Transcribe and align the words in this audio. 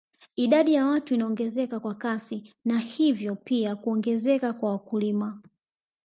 Idadi 0.35 0.73
ya 0.73 0.85
watu 0.85 1.13
inaongezeka 1.13 1.79
kwa 1.79 1.95
kasi 1.95 2.53
na 2.65 2.79
hivyo 2.79 3.35
pia 3.35 3.75
kuongezeka 3.75 4.53
kwa 4.53 4.71
wakulima 4.71 5.41